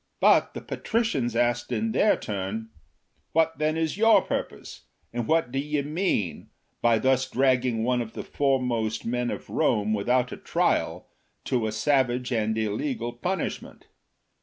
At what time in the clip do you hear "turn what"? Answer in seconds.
2.17-3.59